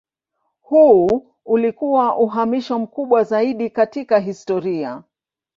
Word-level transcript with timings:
Huu 0.61 1.27
ulikuwa 1.45 2.17
uhamisho 2.17 2.79
mkubwa 2.79 3.23
zaidi 3.23 3.69
katika 3.69 4.19
historia. 4.19 5.03